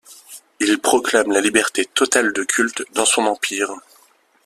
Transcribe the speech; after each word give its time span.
Il 0.59 0.79
proclame 0.79 1.31
la 1.31 1.41
liberté 1.41 1.85
totale 1.85 2.33
de 2.33 2.43
culte 2.43 2.81
dans 2.95 3.05
son 3.05 3.27
empire. 3.27 3.71